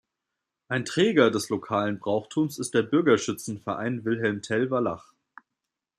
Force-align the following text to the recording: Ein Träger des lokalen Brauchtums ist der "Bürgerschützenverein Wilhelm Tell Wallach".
Ein 0.67 0.83
Träger 0.85 1.29
des 1.29 1.49
lokalen 1.49 1.99
Brauchtums 1.99 2.57
ist 2.57 2.73
der 2.73 2.81
"Bürgerschützenverein 2.81 4.03
Wilhelm 4.03 4.41
Tell 4.41 4.71
Wallach". 4.71 5.13